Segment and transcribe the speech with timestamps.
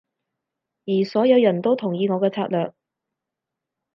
[0.87, 2.73] 而所有人都同意我嘅策略